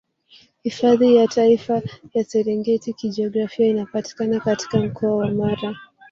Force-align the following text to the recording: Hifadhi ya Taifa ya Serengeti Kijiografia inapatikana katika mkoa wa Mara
Hifadhi 0.63 1.15
ya 1.15 1.27
Taifa 1.27 1.81
ya 2.13 2.23
Serengeti 2.23 2.93
Kijiografia 2.93 3.67
inapatikana 3.67 4.39
katika 4.39 4.79
mkoa 4.79 5.15
wa 5.15 5.31
Mara 5.31 5.75